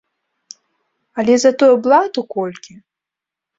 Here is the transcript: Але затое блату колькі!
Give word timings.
Але 1.19 1.35
затое 1.45 1.71
блату 1.85 2.25
колькі! 2.35 2.73